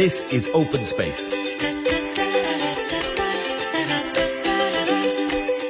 This 0.00 0.24
is 0.32 0.48
Open 0.54 0.82
Space. 0.82 1.28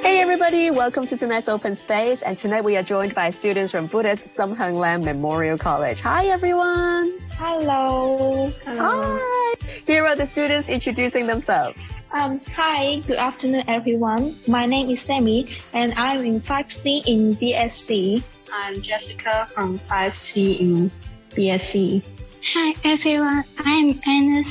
Hey 0.04 0.20
everybody, 0.20 0.70
welcome 0.70 1.04
to 1.08 1.16
tonight's 1.16 1.48
Open 1.48 1.74
Space. 1.74 2.22
And 2.22 2.38
tonight 2.38 2.62
we 2.62 2.76
are 2.76 2.84
joined 2.84 3.12
by 3.12 3.30
students 3.30 3.72
from 3.72 3.88
Buddhist 3.88 4.28
Sum 4.28 4.54
Heung 4.54 4.74
Lam 4.74 5.02
Memorial 5.02 5.58
College. 5.58 6.00
Hi 6.02 6.26
everyone. 6.26 7.18
Hello. 7.32 8.52
Hi. 8.66 9.54
Here 9.84 10.06
are 10.06 10.14
the 10.14 10.28
students 10.28 10.68
introducing 10.68 11.26
themselves. 11.26 11.82
Um, 12.12 12.40
hi, 12.54 13.02
good 13.08 13.18
afternoon, 13.18 13.64
everyone. 13.66 14.36
My 14.46 14.64
name 14.64 14.90
is 14.90 15.02
Sammy, 15.02 15.56
and 15.72 15.92
I'm 15.94 16.24
in 16.24 16.40
5C 16.40 17.04
in 17.04 17.34
BSc. 17.34 18.22
I'm 18.52 18.80
Jessica 18.80 19.48
from 19.50 19.80
5C 19.80 20.60
in 20.60 20.92
BSc. 21.30 22.04
Hi, 22.42 22.74
everyone. 22.84 23.44
I'm 23.58 24.00
Anna, 24.06 24.42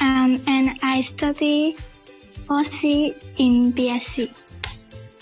um, 0.00 0.42
and 0.46 0.78
I 0.82 1.00
study 1.00 1.74
4C 2.46 3.38
in 3.38 3.72
BSc. 3.72 4.32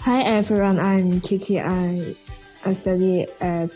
Hi, 0.01 0.23
everyone. 0.23 0.79
I'm 0.79 1.21
Kitty. 1.21 1.61
I, 1.61 2.15
I 2.67 2.75
study 2.75 3.23
at 3.41 3.71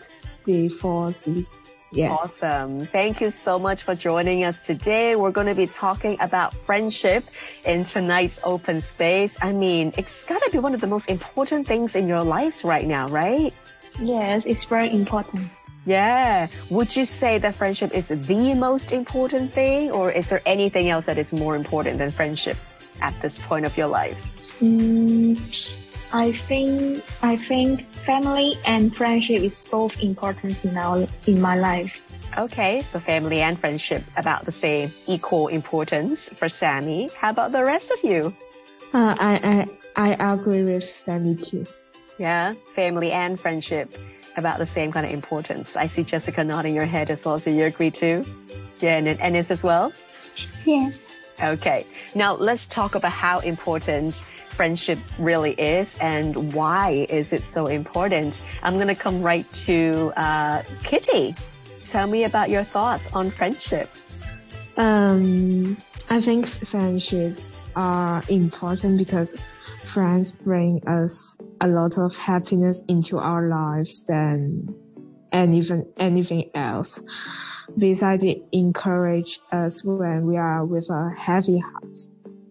the 0.44 0.68
4C. 0.68 1.46
Yes. 1.90 2.12
Awesome. 2.12 2.80
Thank 2.80 3.22
you 3.22 3.30
so 3.30 3.58
much 3.58 3.84
for 3.84 3.94
joining 3.94 4.44
us 4.44 4.64
today. 4.64 5.16
We're 5.16 5.30
going 5.30 5.46
to 5.46 5.54
be 5.54 5.66
talking 5.66 6.18
about 6.20 6.52
friendship 6.54 7.24
in 7.64 7.84
tonight's 7.84 8.38
open 8.44 8.82
space. 8.82 9.38
I 9.40 9.52
mean, 9.52 9.94
it's 9.96 10.24
got 10.24 10.42
to 10.42 10.50
be 10.50 10.58
one 10.58 10.74
of 10.74 10.82
the 10.82 10.86
most 10.86 11.08
important 11.08 11.66
things 11.66 11.96
in 11.96 12.06
your 12.06 12.22
lives 12.22 12.64
right 12.64 12.86
now, 12.86 13.08
right? 13.08 13.54
Yes, 13.98 14.44
it's 14.44 14.64
very 14.64 14.92
important. 14.92 15.50
Yeah. 15.88 16.48
Would 16.68 16.94
you 16.94 17.06
say 17.06 17.38
that 17.38 17.54
friendship 17.54 17.94
is 17.94 18.08
the 18.08 18.52
most 18.52 18.92
important 18.92 19.50
thing 19.54 19.90
or 19.90 20.12
is 20.12 20.28
there 20.28 20.42
anything 20.44 20.90
else 20.90 21.06
that 21.06 21.16
is 21.16 21.32
more 21.32 21.56
important 21.56 21.96
than 21.96 22.10
friendship 22.10 22.58
at 23.00 23.14
this 23.22 23.38
point 23.38 23.64
of 23.64 23.74
your 23.74 23.88
life? 23.88 24.28
Mm, 24.60 25.32
I 26.12 26.32
think 26.32 27.02
I 27.22 27.36
think 27.36 27.88
family 28.04 28.58
and 28.66 28.94
friendship 28.94 29.40
is 29.40 29.62
both 29.62 30.02
important 30.02 30.62
in 30.62 30.76
our 30.76 31.08
in 31.26 31.40
my 31.40 31.56
life. 31.56 32.04
Okay, 32.36 32.82
so 32.82 33.00
family 33.00 33.40
and 33.40 33.58
friendship 33.58 34.04
about 34.18 34.44
the 34.44 34.52
same 34.52 34.92
equal 35.06 35.48
importance 35.48 36.28
for 36.28 36.50
Sammy. 36.50 37.08
How 37.16 37.30
about 37.30 37.52
the 37.52 37.64
rest 37.64 37.90
of 37.90 38.04
you? 38.04 38.36
Uh, 38.92 39.16
I, 39.18 39.64
I 39.96 40.12
I 40.18 40.32
agree 40.34 40.64
with 40.64 40.84
Sammy 40.84 41.34
too. 41.36 41.64
Yeah, 42.18 42.52
family 42.76 43.10
and 43.10 43.40
friendship 43.40 43.88
about 44.38 44.58
the 44.58 44.66
same 44.66 44.90
kind 44.92 45.04
of 45.04 45.12
importance. 45.12 45.76
I 45.76 45.86
see 45.86 46.04
Jessica 46.04 46.42
nodding 46.42 46.74
your 46.74 46.86
head 46.86 47.10
as 47.10 47.24
well, 47.24 47.38
so 47.38 47.50
you 47.50 47.64
agree 47.64 47.90
too? 47.90 48.24
Yeah, 48.80 48.96
and 48.96 49.06
then 49.06 49.18
Ennis 49.20 49.50
as 49.50 49.62
well? 49.62 49.92
Yes. 50.64 50.94
Okay, 51.42 51.86
now 52.14 52.34
let's 52.34 52.66
talk 52.66 52.94
about 52.94 53.12
how 53.12 53.38
important 53.40 54.14
friendship 54.14 54.98
really 55.18 55.52
is 55.52 55.96
and 56.00 56.52
why 56.52 57.06
is 57.08 57.32
it 57.32 57.42
so 57.42 57.66
important. 57.66 58.42
I'm 58.62 58.74
going 58.74 58.88
to 58.88 58.94
come 58.96 59.22
right 59.22 59.48
to 59.66 60.12
uh, 60.16 60.62
Kitty. 60.82 61.36
Tell 61.84 62.08
me 62.08 62.24
about 62.24 62.50
your 62.50 62.64
thoughts 62.64 63.08
on 63.12 63.30
friendship. 63.30 63.88
Um, 64.76 65.76
I 66.10 66.20
think 66.20 66.46
friendships 66.46 67.54
are 67.78 68.24
important 68.28 68.98
because 68.98 69.40
friends 69.84 70.32
bring 70.32 70.86
us 70.88 71.38
a 71.60 71.68
lot 71.68 71.96
of 71.96 72.16
happiness 72.16 72.82
into 72.88 73.18
our 73.18 73.48
lives 73.48 74.04
than 74.06 74.74
and 75.30 75.54
even 75.54 75.86
anything 75.96 76.50
else. 76.54 77.00
Besides, 77.76 78.24
it 78.24 78.42
encourage 78.50 79.38
us 79.52 79.84
when 79.84 80.26
we 80.26 80.36
are 80.36 80.64
with 80.64 80.90
a 80.90 81.10
heavy 81.16 81.58
heart. 81.58 81.98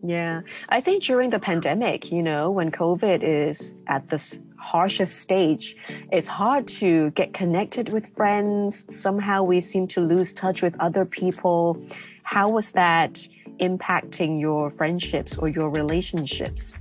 Yeah, 0.03 0.42
I 0.69 0.80
think 0.80 1.03
during 1.03 1.31
the 1.31 1.39
pandemic, 1.39 2.12
you 2.12 2.23
know, 2.23 2.50
when 2.50 2.72
COVID 2.72 3.22
is 3.23 3.75
at 3.88 4.09
this 4.09 4.39
harshest 4.58 5.19
stage, 5.19 5.75
it's 6.12 6.28
hard 6.28 6.68
to 6.68 7.09
get 7.12 7.34
connected 7.34 7.90
with 7.90 8.16
friends. 8.16 8.85
Somehow 8.96 9.44
we 9.44 9.59
seem 9.59 9.88
to 9.88 10.02
lose 10.02 10.31
touch 10.31 10.62
with 10.62 10.79
other 10.79 11.03
people. 11.03 11.84
How 12.23 12.47
was 12.50 12.72
that 12.72 13.28
impacting 13.59 14.40
your 14.40 14.69
friendships 14.69 15.38
or 15.38 15.47
your 15.47 15.69
relationships? 15.69 16.78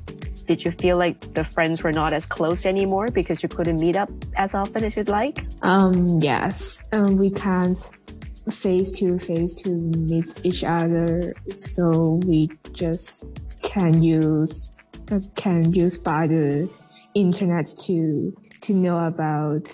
Did 0.47 0.65
you 0.65 0.71
feel 0.71 0.97
like 0.97 1.35
the 1.35 1.45
friends 1.45 1.83
were 1.83 1.93
not 1.93 2.13
as 2.13 2.25
close 2.25 2.67
anymore 2.67 3.09
because 3.09 3.43
you 3.43 3.49
couldn't 3.49 3.79
meet 3.79 3.97
up 3.97 4.11
as 4.37 4.55
often 4.55 4.85
as 4.85 4.97
you'd 4.97 5.09
like? 5.09 5.45
Um, 5.63 6.21
yes, 6.21 6.89
um, 6.93 7.17
we 7.17 7.31
can't 7.31 7.77
face 8.51 8.93
to 8.99 9.19
face 9.19 9.53
to 9.63 9.71
meet 9.71 10.39
each 10.45 10.63
other, 10.63 11.35
so 11.53 12.21
we 12.25 12.49
just 12.73 13.29
can 13.63 14.03
use 14.03 14.71
uh, 15.11 15.21
can 15.35 15.73
use 15.73 15.99
by 15.99 16.29
the 16.29 16.69
internet 17.15 17.67
to 17.79 18.33
to 18.61 18.73
know 18.73 18.99
about 19.07 19.69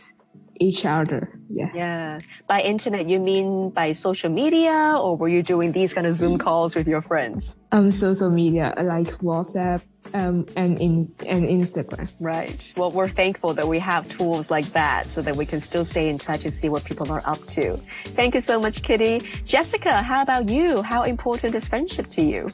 each 0.62 0.86
other. 0.86 1.38
Yeah. 1.50 1.70
Yeah. 1.74 2.18
By 2.46 2.62
internet, 2.62 3.08
you 3.08 3.18
mean 3.18 3.70
by 3.70 3.92
social 3.92 4.30
media, 4.30 4.96
or 5.02 5.16
were 5.16 5.28
you 5.28 5.42
doing 5.42 5.72
these 5.72 5.92
kind 5.92 6.06
of 6.06 6.14
Zoom 6.14 6.38
calls 6.38 6.74
with 6.74 6.86
your 6.86 7.02
friends? 7.02 7.56
Um, 7.72 7.90
social 7.90 8.30
media 8.30 8.72
like 8.76 9.10
WhatsApp, 9.18 9.82
um, 10.14 10.46
and 10.56 10.80
in 10.80 11.04
and 11.26 11.42
Instagram. 11.44 12.08
Right. 12.20 12.72
Well, 12.76 12.90
we're 12.90 13.08
thankful 13.08 13.54
that 13.54 13.66
we 13.66 13.78
have 13.80 14.08
tools 14.08 14.50
like 14.50 14.66
that 14.72 15.08
so 15.08 15.20
that 15.22 15.36
we 15.36 15.46
can 15.46 15.60
still 15.60 15.84
stay 15.84 16.08
in 16.08 16.18
touch 16.18 16.44
and 16.44 16.54
see 16.54 16.68
what 16.68 16.84
people 16.84 17.10
are 17.10 17.22
up 17.24 17.44
to. 17.48 17.76
Thank 18.18 18.34
you 18.34 18.40
so 18.40 18.60
much, 18.60 18.82
Kitty. 18.82 19.20
Jessica, 19.44 20.02
how 20.02 20.22
about 20.22 20.48
you? 20.48 20.82
How 20.82 21.02
important 21.02 21.54
is 21.54 21.66
friendship 21.68 22.06
to 22.08 22.22
you? 22.22 22.48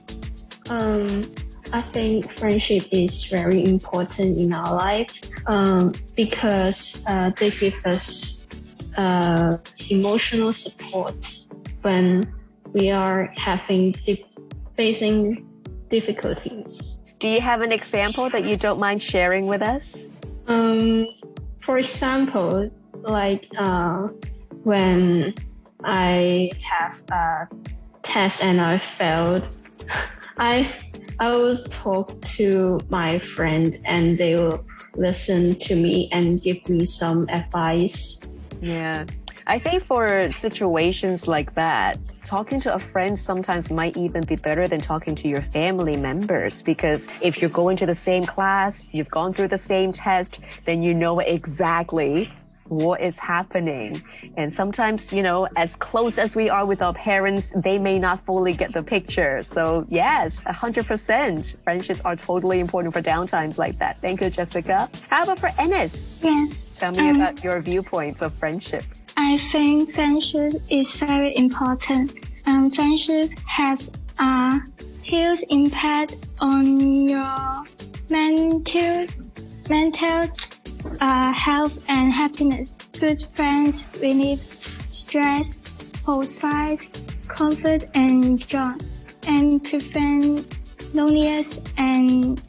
Um, 0.70 1.24
I 1.72 1.82
think 1.82 2.32
friendship 2.32 2.84
is 2.90 3.24
very 3.24 3.64
important 3.64 4.38
in 4.38 4.52
our 4.54 4.74
life 4.74 5.20
um, 5.46 5.92
because 6.16 7.04
uh, 7.06 7.30
they 7.38 7.50
give 7.50 7.74
us 7.84 8.46
uh, 8.96 9.58
emotional 9.90 10.52
support 10.52 11.16
when 11.82 12.24
we 12.72 12.90
are 12.90 13.32
having 13.36 13.94
facing 14.76 15.46
difficulties. 15.88 17.02
Do 17.18 17.28
you 17.28 17.40
have 17.40 17.60
an 17.60 17.72
example 17.72 18.30
that 18.30 18.44
you 18.44 18.56
don't 18.56 18.78
mind 18.78 19.02
sharing 19.02 19.46
with 19.46 19.62
us? 19.62 20.08
Um, 20.46 21.06
for 21.60 21.76
example, 21.76 22.70
like 23.02 23.46
uh, 23.58 24.08
when 24.64 25.34
I 25.84 26.50
have 26.62 26.96
a 27.10 27.48
test 28.02 28.42
and 28.42 28.60
I 28.60 28.78
failed, 28.78 29.48
I 30.38 30.72
I 31.20 31.34
will 31.34 31.58
talk 31.64 32.20
to 32.38 32.78
my 32.88 33.18
friend 33.18 33.76
and 33.84 34.16
they 34.16 34.36
will 34.36 34.64
listen 34.94 35.56
to 35.56 35.74
me 35.74 36.08
and 36.12 36.40
give 36.40 36.68
me 36.68 36.86
some 36.86 37.28
advice. 37.28 38.20
Yeah. 38.60 39.04
I 39.48 39.58
think 39.58 39.82
for 39.82 40.30
situations 40.30 41.26
like 41.26 41.54
that, 41.54 41.98
talking 42.22 42.60
to 42.60 42.74
a 42.74 42.78
friend 42.78 43.18
sometimes 43.18 43.70
might 43.70 43.96
even 43.96 44.22
be 44.24 44.36
better 44.36 44.68
than 44.68 44.80
talking 44.80 45.14
to 45.16 45.28
your 45.28 45.40
family 45.40 45.96
members 45.96 46.60
because 46.62 47.06
if 47.22 47.40
you're 47.40 47.50
going 47.50 47.76
to 47.78 47.86
the 47.86 47.94
same 47.94 48.24
class, 48.24 48.92
you've 48.92 49.10
gone 49.10 49.32
through 49.32 49.48
the 49.48 49.58
same 49.58 49.90
test, 49.90 50.40
then 50.66 50.82
you 50.82 50.92
know 50.92 51.18
exactly 51.20 52.30
what 52.68 53.00
is 53.00 53.18
happening. 53.18 54.02
And 54.36 54.52
sometimes, 54.52 55.12
you 55.12 55.22
know, 55.22 55.48
as 55.56 55.76
close 55.76 56.18
as 56.18 56.36
we 56.36 56.48
are 56.48 56.66
with 56.66 56.82
our 56.82 56.94
parents, 56.94 57.52
they 57.56 57.78
may 57.78 57.98
not 57.98 58.24
fully 58.24 58.52
get 58.52 58.72
the 58.72 58.82
picture. 58.82 59.42
So 59.42 59.86
yes, 59.88 60.40
100%. 60.40 61.54
Friendships 61.64 62.00
are 62.04 62.16
totally 62.16 62.60
important 62.60 62.94
for 62.94 63.02
downtimes 63.02 63.58
like 63.58 63.78
that. 63.78 64.00
Thank 64.00 64.20
you, 64.20 64.30
Jessica. 64.30 64.88
How 65.08 65.24
about 65.24 65.38
for 65.38 65.50
Ennis? 65.58 66.18
Yes. 66.22 66.78
Tell 66.78 66.92
me 66.92 67.10
um, 67.10 67.16
about 67.16 67.42
your 67.42 67.60
viewpoints 67.60 68.22
of 68.22 68.32
friendship. 68.34 68.84
I 69.16 69.36
think 69.36 69.90
friendship 69.90 70.54
is 70.70 70.94
very 70.94 71.36
important. 71.36 72.12
Um, 72.46 72.70
friendship 72.70 73.30
has 73.46 73.90
a 74.20 74.60
huge 75.02 75.40
impact 75.50 76.14
on 76.40 77.08
your 77.08 77.64
mental 78.08 79.06
mental 79.68 80.28
uh, 81.00 81.32
health 81.32 81.78
and 81.88 82.12
happiness. 82.12 82.78
Good 82.98 83.22
friends 83.32 83.86
relieve 84.00 84.40
stress, 84.90 85.56
hold 86.04 86.30
fight, 86.30 86.88
comfort 87.28 87.84
and 87.94 88.38
joy, 88.46 88.74
and 89.26 89.62
prevent 89.62 90.46
loneliness 90.94 91.60
and 91.76 92.40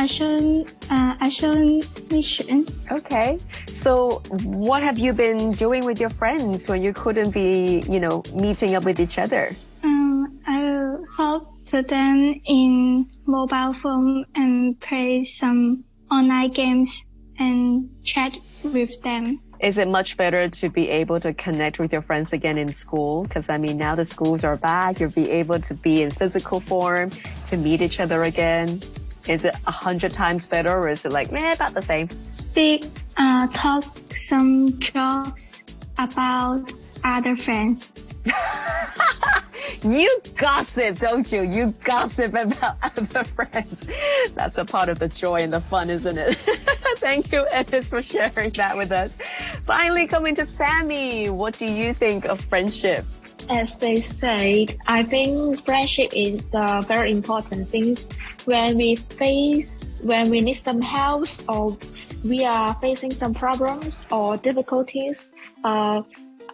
isolation. 0.00 0.66
Uh, 0.90 1.16
isolation. 1.22 2.66
Okay. 2.90 3.38
So 3.70 4.22
what 4.42 4.82
have 4.82 4.98
you 4.98 5.12
been 5.12 5.52
doing 5.52 5.84
with 5.84 6.00
your 6.00 6.10
friends 6.10 6.68
when 6.68 6.82
you 6.82 6.92
couldn't 6.92 7.30
be, 7.30 7.82
you 7.88 8.00
know, 8.00 8.22
meeting 8.34 8.74
up 8.74 8.84
with 8.84 8.98
each 8.98 9.18
other? 9.18 9.54
Um, 9.84 10.40
I 10.46 10.96
help 11.16 11.64
to 11.66 11.82
them 11.82 12.40
in 12.44 13.06
mobile 13.26 13.72
phone 13.72 14.24
and 14.34 14.80
play 14.80 15.24
some 15.24 15.84
online 16.10 16.50
games 16.50 17.04
and 17.40 17.88
chat 18.04 18.36
with 18.62 19.00
them. 19.02 19.40
Is 19.60 19.76
it 19.76 19.88
much 19.88 20.16
better 20.16 20.48
to 20.48 20.68
be 20.68 20.88
able 20.88 21.20
to 21.20 21.34
connect 21.34 21.78
with 21.78 21.92
your 21.92 22.02
friends 22.02 22.32
again 22.32 22.56
in 22.56 22.72
school? 22.72 23.24
Because 23.24 23.48
I 23.48 23.58
mean, 23.58 23.76
now 23.76 23.94
the 23.94 24.04
schools 24.04 24.44
are 24.44 24.56
back, 24.56 25.00
you'll 25.00 25.10
be 25.10 25.28
able 25.30 25.58
to 25.60 25.74
be 25.74 26.02
in 26.02 26.10
physical 26.10 26.60
form, 26.60 27.10
to 27.46 27.56
meet 27.56 27.80
each 27.80 27.98
other 27.98 28.22
again. 28.24 28.80
Is 29.28 29.44
it 29.44 29.54
a 29.66 29.70
hundred 29.70 30.12
times 30.12 30.46
better 30.46 30.70
or 30.70 30.88
is 30.88 31.04
it 31.04 31.12
like, 31.12 31.30
meh, 31.30 31.52
about 31.52 31.74
the 31.74 31.82
same? 31.82 32.08
Speak, 32.30 32.86
uh, 33.16 33.48
talk 33.48 33.84
some 34.16 34.78
jokes 34.78 35.60
about 35.98 36.72
other 37.04 37.36
friends. 37.36 37.92
you 39.82 40.20
gossip, 40.36 40.98
don't 40.98 41.30
you? 41.30 41.42
You 41.42 41.74
gossip 41.84 42.34
about 42.34 42.76
other 42.82 43.24
friends. 43.24 43.86
That's 44.34 44.56
a 44.58 44.64
part 44.64 44.88
of 44.88 44.98
the 44.98 45.08
joy 45.08 45.42
and 45.42 45.52
the 45.52 45.60
fun, 45.60 45.90
isn't 45.90 46.16
it? 46.18 46.38
Thank 47.00 47.32
you, 47.32 47.46
Ennis, 47.50 47.88
for 47.88 48.02
sharing 48.02 48.50
that 48.56 48.76
with 48.76 48.92
us. 48.92 49.16
Finally, 49.64 50.06
coming 50.06 50.34
to 50.34 50.44
Sammy, 50.44 51.30
what 51.30 51.56
do 51.58 51.64
you 51.64 51.94
think 51.94 52.26
of 52.26 52.40
friendship? 52.42 53.06
As 53.48 53.78
they 53.78 54.02
said, 54.02 54.76
I 54.86 55.02
think 55.02 55.64
friendship 55.64 56.12
is 56.14 56.54
uh, 56.54 56.82
very 56.82 57.10
important 57.10 57.66
since 57.66 58.06
when 58.44 58.76
we 58.76 58.96
face, 58.96 59.82
when 60.02 60.28
we 60.28 60.42
need 60.42 60.60
some 60.60 60.82
help 60.82 61.26
or 61.48 61.78
we 62.22 62.44
are 62.44 62.74
facing 62.82 63.12
some 63.12 63.32
problems 63.32 64.04
or 64.10 64.36
difficulties, 64.36 65.30
uh, 65.64 66.02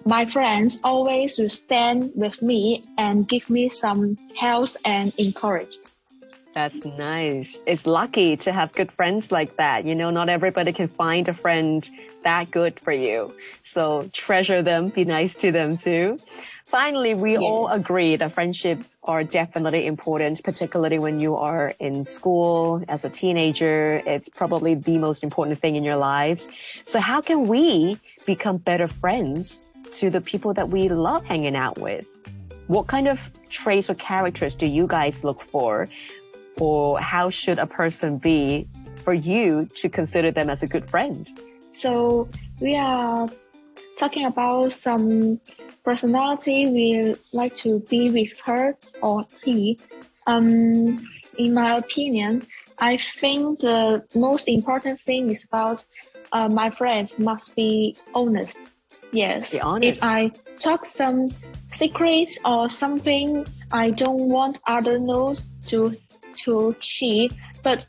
my 0.05 0.25
friends 0.27 0.79
always 0.85 1.39
will 1.39 1.51
stand 1.51 2.13
with 2.15 2.41
me 2.41 2.85
and 2.99 3.29
give 3.29 3.51
me 3.51 3.69
some 3.69 4.17
help 4.39 4.71
and 4.85 5.13
encourage. 5.19 5.77
That's 6.56 6.82
nice. 6.87 7.58
It's 7.67 7.85
lucky 7.85 8.35
to 8.38 8.50
have 8.50 8.73
good 8.73 8.91
friends 8.91 9.31
like 9.31 9.58
that. 9.58 9.85
You 9.85 9.94
know, 9.94 10.08
not 10.08 10.31
everybody 10.31 10.73
can 10.73 10.88
find 10.88 11.29
a 11.29 11.35
friend 11.35 11.87
that 12.25 12.50
good 12.50 12.81
for 12.81 12.93
you. 12.93 13.37
So 13.62 14.08
treasure 14.14 14.62
them, 14.62 14.88
be 14.88 15.05
nice 15.05 15.35
to 15.35 15.53
them 15.53 15.76
too. 15.76 16.19
Finally, 16.64 17.12
we 17.12 17.32
yes. 17.32 17.43
all 17.43 17.69
agree 17.69 18.17
that 18.17 18.32
friendships 18.32 18.97
are 19.03 19.23
definitely 19.23 19.85
important, 19.85 20.43
particularly 20.44 20.99
when 20.99 21.20
you 21.20 21.37
are 21.37 21.75
in 21.79 22.05
school 22.05 22.82
as 22.88 23.05
a 23.05 23.11
teenager. 23.11 24.02
It's 24.06 24.31
probably 24.31 24.75
the 24.76 24.97
most 24.97 25.23
important 25.23 25.59
thing 25.59 25.76
in 25.76 25.85
your 25.85 25.97
lives. 25.97 26.49
So 26.85 27.00
how 27.00 27.20
can 27.20 27.44
we 27.44 27.99
become 28.25 28.56
better 28.56 28.88
friends 28.88 29.61
to 29.93 30.09
the 30.09 30.23
people 30.23 30.55
that 30.55 30.70
we 30.70 30.88
love 30.88 31.23
hanging 31.26 31.55
out 31.55 31.76
with? 31.76 32.06
What 32.69 32.87
kind 32.87 33.09
of 33.09 33.31
traits 33.50 33.91
or 33.91 33.94
characters 33.94 34.55
do 34.55 34.67
you 34.67 34.87
guys 34.87 35.23
look 35.23 35.43
for? 35.43 35.88
Or 36.61 36.99
how 37.00 37.31
should 37.31 37.58
a 37.58 37.67
person 37.67 38.19
be 38.19 38.69
for 39.05 39.14
you 39.14 39.67
to 39.76 39.88
consider 39.88 40.31
them 40.31 40.50
as 40.50 40.62
a 40.62 40.67
good 40.67 40.88
friend? 40.88 41.29
So 41.73 42.29
we 42.61 42.76
are 42.76 43.29
talking 43.99 44.26
about 44.26 44.73
some 44.73 45.41
personality 45.85 46.69
we 46.69 47.14
like 47.32 47.55
to 47.56 47.81
be 47.88 48.11
with 48.11 48.38
her 48.41 48.76
or 49.03 49.26
he. 49.44 49.79
Um, 50.26 50.99
in 51.38 51.55
my 51.55 51.76
opinion, 51.76 52.47
I 52.79 52.97
think 52.97 53.61
the 53.61 54.05
most 54.14 54.49
important 54.49 55.00
thing 55.00 55.31
is 55.31 55.44
about 55.44 55.85
uh, 56.32 56.49
my 56.49 56.70
friends 56.70 57.19
must 57.19 57.55
be 57.55 57.97
honest. 58.14 58.59
Yes. 59.12 59.52
Be 59.52 59.61
honest. 59.61 59.99
If 59.99 60.02
I 60.02 60.31
talk 60.59 60.85
some 60.85 61.31
secrets 61.73 62.38
or 62.44 62.69
something 62.69 63.47
I 63.73 63.91
don't 63.91 64.29
want 64.29 64.61
other 64.67 64.99
knows 64.99 65.50
to 65.69 65.97
to 66.44 66.77
she, 66.81 67.31
but 67.62 67.87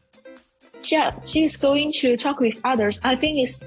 yeah, 0.83 1.13
she's 1.25 1.55
going 1.55 1.91
to 1.99 2.17
talk 2.17 2.39
with 2.39 2.59
others. 2.63 2.99
I 3.03 3.15
think 3.15 3.39
it's 3.39 3.61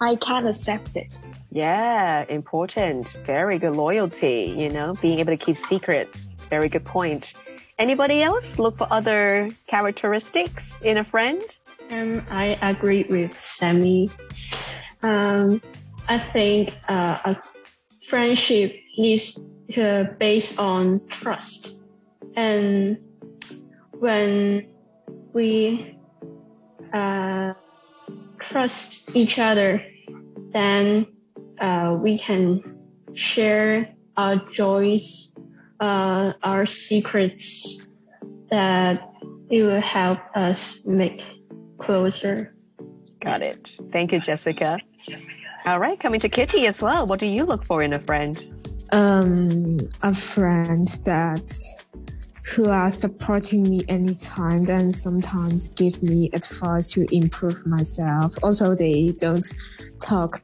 I 0.00 0.16
can't 0.16 0.46
accept 0.46 0.96
it. 0.96 1.12
Yeah, 1.50 2.24
important. 2.28 3.08
Very 3.24 3.58
good 3.58 3.72
loyalty, 3.72 4.54
you 4.56 4.68
know, 4.68 4.94
being 5.00 5.20
able 5.20 5.36
to 5.36 5.42
keep 5.42 5.56
secrets. 5.56 6.28
Very 6.50 6.68
good 6.68 6.84
point. 6.84 7.34
Anybody 7.78 8.22
else 8.22 8.58
look 8.58 8.78
for 8.78 8.86
other 8.90 9.50
characteristics 9.66 10.78
in 10.82 10.98
a 10.98 11.04
friend? 11.04 11.42
Um, 11.90 12.24
I 12.30 12.58
agree 12.62 13.04
with 13.08 13.36
Sammy. 13.36 14.10
Um, 15.02 15.60
I 16.08 16.18
think 16.18 16.74
uh, 16.88 17.18
a 17.24 17.36
friendship 18.02 18.74
is 18.98 19.50
uh, 19.76 20.04
based 20.18 20.58
on 20.58 21.06
trust. 21.08 21.84
And 22.34 22.98
when 23.98 24.68
we 25.32 25.98
uh, 26.92 27.54
trust 28.38 29.14
each 29.16 29.38
other, 29.38 29.84
then 30.52 31.06
uh, 31.60 31.98
we 32.00 32.18
can 32.18 32.62
share 33.14 33.94
our 34.16 34.36
joys, 34.52 35.34
uh, 35.80 36.32
our 36.42 36.66
secrets 36.66 37.86
that 38.50 39.02
it 39.50 39.62
will 39.62 39.80
help 39.80 40.18
us 40.34 40.86
make 40.86 41.22
closer. 41.78 42.54
Got 43.22 43.42
it. 43.42 43.76
Thank 43.92 44.12
you, 44.12 44.20
Jessica. 44.20 44.78
All 45.64 45.80
right, 45.80 45.98
coming 45.98 46.20
to 46.20 46.28
Kitty 46.28 46.66
as 46.66 46.80
well. 46.80 47.06
What 47.06 47.18
do 47.18 47.26
you 47.26 47.44
look 47.44 47.64
for 47.64 47.82
in 47.82 47.92
a 47.92 47.98
friend? 47.98 48.44
Um, 48.92 49.78
a 50.02 50.14
friend 50.14 50.86
that 51.04 51.52
who 52.46 52.68
are 52.70 52.90
supporting 52.90 53.62
me 53.64 53.80
anytime 53.88 54.68
and 54.70 54.94
sometimes 54.94 55.68
give 55.68 56.02
me 56.02 56.30
advice 56.32 56.86
to 56.86 57.06
improve 57.14 57.66
myself. 57.66 58.34
Also, 58.42 58.74
they 58.74 59.08
don't 59.18 59.46
talk 60.00 60.42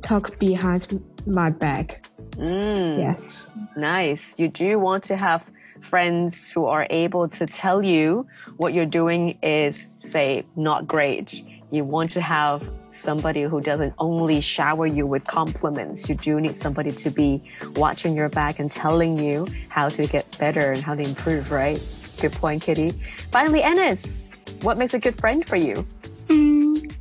talk 0.00 0.38
behind 0.38 1.02
my 1.26 1.50
back. 1.50 2.08
Mm, 2.36 2.98
yes. 2.98 3.50
Nice. 3.76 4.34
You 4.38 4.48
do 4.48 4.78
want 4.78 5.04
to 5.04 5.16
have 5.16 5.44
friends 5.90 6.50
who 6.50 6.66
are 6.66 6.86
able 6.90 7.28
to 7.28 7.46
tell 7.46 7.84
you 7.84 8.26
what 8.56 8.72
you're 8.74 8.86
doing 8.86 9.38
is, 9.42 9.86
say, 9.98 10.44
not 10.56 10.86
great. 10.86 11.44
You 11.70 11.84
want 11.84 12.10
to 12.12 12.20
have 12.20 12.66
somebody 12.90 13.42
who 13.42 13.60
doesn't 13.60 13.92
only 13.98 14.40
shower 14.40 14.86
you 14.86 15.06
with 15.06 15.24
compliments. 15.26 16.08
You 16.08 16.14
do 16.14 16.40
need 16.40 16.56
somebody 16.56 16.92
to 16.92 17.10
be 17.10 17.42
watching 17.76 18.16
your 18.16 18.30
back 18.30 18.58
and 18.58 18.70
telling 18.70 19.18
you 19.18 19.46
how 19.68 19.90
to 19.90 20.06
get 20.06 20.24
better 20.38 20.72
and 20.72 20.82
how 20.82 20.94
to 20.94 21.02
improve, 21.02 21.50
right? 21.50 21.82
Good 22.20 22.32
point, 22.32 22.62
Kitty. 22.62 22.92
Finally, 23.30 23.62
Ennis, 23.62 24.24
what 24.62 24.78
makes 24.78 24.94
a 24.94 24.98
good 24.98 25.18
friend 25.18 25.46
for 25.46 25.56
you? 25.56 25.86
Mm, 26.28 26.92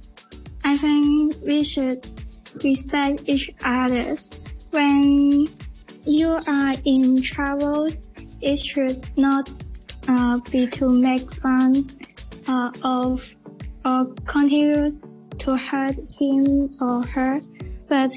I 0.63 0.77
think 0.77 1.35
we 1.45 1.63
should 1.63 2.05
respect 2.63 3.23
each 3.25 3.49
other. 3.63 4.03
When 4.71 5.47
you 6.05 6.27
are 6.27 6.75
in 6.85 7.21
trouble, 7.21 7.89
it 8.41 8.59
should 8.59 9.07
not 9.17 9.49
uh, 10.07 10.39
be 10.51 10.67
to 10.67 10.89
make 10.89 11.33
fun 11.33 11.89
uh, 12.47 12.71
of 12.83 13.35
or 13.87 14.05
continue 14.25 14.89
to 15.37 15.55
hurt 15.55 15.95
him 16.19 16.69
or 16.81 17.03
her, 17.15 17.41
but 17.87 18.11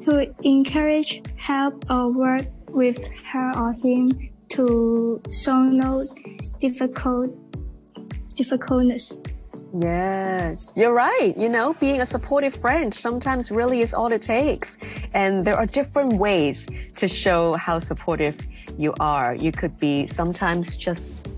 to 0.00 0.34
encourage, 0.42 1.22
help, 1.36 1.84
or 1.88 2.12
work 2.12 2.46
with 2.70 2.98
her 3.30 3.52
or 3.56 3.72
him 3.72 4.10
to 4.48 5.22
solve 5.30 6.02
difficult 6.60 7.30
difficultness. 8.34 9.16
Yes, 9.78 10.72
you're 10.76 10.94
right. 10.94 11.34
You 11.36 11.48
know, 11.48 11.74
being 11.74 12.00
a 12.00 12.06
supportive 12.06 12.54
friend 12.56 12.94
sometimes 12.94 13.50
really 13.50 13.80
is 13.80 13.94
all 13.94 14.10
it 14.12 14.22
takes. 14.22 14.78
And 15.12 15.44
there 15.44 15.56
are 15.56 15.66
different 15.66 16.14
ways 16.14 16.66
to 16.96 17.08
show 17.08 17.54
how 17.54 17.78
supportive 17.78 18.36
you 18.78 18.94
are. 19.00 19.34
You 19.34 19.52
could 19.52 19.78
be 19.78 20.06
sometimes 20.06 20.76
just, 20.76 21.28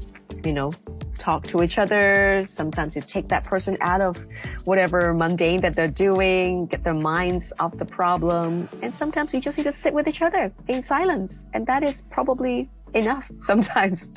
you 0.45 0.53
know, 0.53 0.73
talk 1.19 1.47
to 1.49 1.63
each 1.63 1.79
other. 1.79 2.45
Sometimes 2.47 2.97
you 2.97 3.03
take 3.03 3.29
that 3.29 3.45
person 3.45 3.77
out 3.81 4.01
of 4.01 4.17
whatever 4.65 5.13
mundane 5.13 5.61
that 5.61 5.75
they're 5.75 5.89
doing, 5.89 6.67
get 6.67 6.85
their 6.85 6.95
minds 6.95 7.53
off 7.59 7.77
the 7.77 7.85
problem. 7.85 8.69
And 8.83 8.95
sometimes 8.95 9.35
you 9.35 9.41
just 9.41 9.59
need 9.59 9.65
to 9.65 9.73
sit 9.73 9.93
with 9.93 10.09
each 10.09 10.23
other 10.23 10.53
in 10.69 10.83
silence. 10.83 11.47
And 11.53 11.67
that 11.67 11.83
is 11.83 12.05
probably 12.11 12.69
enough 12.95 13.31
sometimes. 13.39 14.11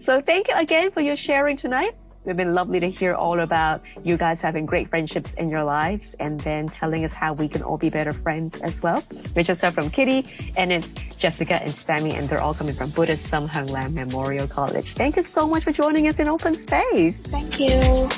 So 0.00 0.20
thank 0.20 0.48
you 0.48 0.54
again 0.56 0.90
for 0.90 1.00
your 1.00 1.16
sharing 1.16 1.56
tonight. 1.56 1.94
It's 2.26 2.36
been 2.36 2.54
lovely 2.54 2.80
to 2.80 2.90
hear 2.90 3.14
all 3.14 3.38
about 3.38 3.82
you 4.02 4.16
guys 4.16 4.40
having 4.40 4.66
great 4.66 4.90
friendships 4.90 5.34
in 5.34 5.48
your 5.48 5.62
lives 5.62 6.14
and 6.18 6.40
then 6.40 6.68
telling 6.68 7.04
us 7.04 7.12
how 7.12 7.32
we 7.32 7.48
can 7.48 7.62
all 7.62 7.78
be 7.78 7.88
better 7.88 8.12
friends 8.12 8.58
as 8.62 8.82
well. 8.82 9.04
We 9.36 9.44
just 9.44 9.62
heard 9.62 9.74
from 9.74 9.90
Kitty 9.90 10.26
and 10.56 10.72
it's 10.72 10.88
Jessica 11.18 11.62
and 11.62 11.72
Sammy 11.72 12.14
and 12.14 12.28
they're 12.28 12.40
all 12.40 12.52
coming 12.52 12.74
from 12.74 12.90
Buddhist 12.90 13.28
Sum 13.28 13.48
Heung 13.48 13.70
Lam 13.70 13.94
Memorial 13.94 14.48
College. 14.48 14.94
Thank 14.94 15.14
you 15.14 15.22
so 15.22 15.46
much 15.46 15.62
for 15.62 15.70
joining 15.70 16.08
us 16.08 16.18
in 16.18 16.26
Open 16.26 16.56
Space. 16.56 17.22
Thank 17.22 17.60
you. 17.60 18.08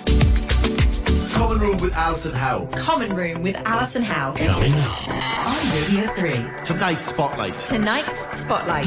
Common 1.32 1.58
Room 1.58 1.76
with 1.76 1.94
Alison 1.94 2.34
Howe. 2.34 2.66
Common 2.76 3.14
Room 3.14 3.42
with 3.42 3.56
Alison 3.66 4.02
Howe. 4.02 4.32
Coming 4.32 4.72
up 4.72 5.08
on 5.46 5.82
Radio 5.82 6.06
3. 6.14 6.64
Tonight's 6.64 7.12
Spotlight. 7.12 7.58
Tonight's 7.58 8.40
Spotlight. 8.40 8.86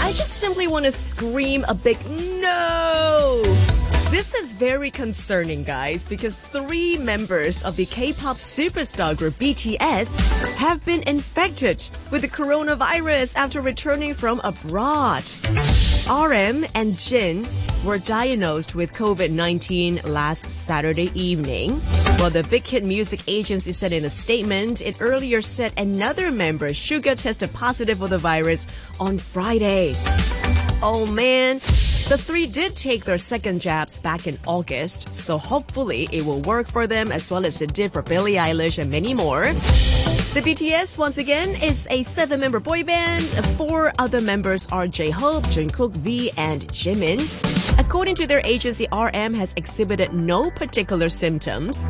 I 0.00 0.12
just 0.12 0.34
simply 0.34 0.66
want 0.66 0.84
to 0.84 0.92
scream 0.92 1.64
a 1.66 1.74
big 1.74 1.98
no 2.10 3.63
This 4.14 4.32
is 4.32 4.54
very 4.54 4.92
concerning, 4.92 5.64
guys, 5.64 6.04
because 6.04 6.46
three 6.46 6.96
members 6.96 7.64
of 7.64 7.74
the 7.74 7.84
K-pop 7.84 8.36
superstar 8.36 9.16
group 9.16 9.34
BTS 9.34 10.54
have 10.54 10.84
been 10.84 11.02
infected 11.08 11.84
with 12.12 12.22
the 12.22 12.28
coronavirus 12.28 13.34
after 13.34 13.60
returning 13.60 14.14
from 14.14 14.40
abroad. 14.44 15.24
RM 16.08 16.64
and 16.76 16.96
Jin 16.96 17.44
were 17.84 17.98
diagnosed 17.98 18.76
with 18.76 18.92
COVID-19 18.92 20.06
last 20.06 20.48
Saturday 20.48 21.10
evening. 21.20 21.82
Well, 22.20 22.30
the 22.30 22.44
Big 22.44 22.64
Hit 22.64 22.84
Music 22.84 23.20
Agency 23.26 23.72
said 23.72 23.92
in 23.92 24.04
a 24.04 24.10
statement, 24.10 24.80
it 24.80 24.98
earlier 25.00 25.40
said 25.40 25.72
another 25.76 26.30
member, 26.30 26.68
Suga, 26.68 27.20
tested 27.20 27.52
positive 27.52 27.98
for 27.98 28.06
the 28.06 28.18
virus 28.18 28.68
on 29.00 29.18
Friday. 29.18 29.92
Oh 30.86 31.06
man. 31.06 31.60
The 32.10 32.18
three 32.18 32.46
did 32.46 32.76
take 32.76 33.06
their 33.06 33.16
second 33.16 33.62
jabs 33.62 33.98
back 33.98 34.26
in 34.26 34.38
August, 34.46 35.10
so 35.10 35.38
hopefully 35.38 36.06
it 36.12 36.26
will 36.26 36.42
work 36.42 36.68
for 36.68 36.86
them 36.86 37.10
as 37.10 37.30
well 37.30 37.46
as 37.46 37.62
it 37.62 37.72
did 37.72 37.90
for 37.90 38.02
Billie 38.02 38.34
Eilish 38.34 38.76
and 38.76 38.90
many 38.90 39.14
more. 39.14 39.44
The 40.34 40.42
BTS, 40.44 40.98
once 40.98 41.16
again, 41.16 41.54
is 41.62 41.88
a 41.90 42.02
seven-member 42.02 42.60
boy 42.60 42.84
band. 42.84 43.24
Four 43.56 43.94
other 43.98 44.20
members 44.20 44.66
are 44.70 44.86
J-Hope, 44.86 45.44
Jungkook, 45.44 45.92
V, 45.92 46.30
and 46.36 46.68
Jimin. 46.68 47.22
According 47.78 48.16
to 48.16 48.26
their 48.26 48.42
agency, 48.44 48.86
RM 48.92 49.32
has 49.32 49.54
exhibited 49.56 50.12
no 50.12 50.50
particular 50.50 51.08
symptoms. 51.08 51.88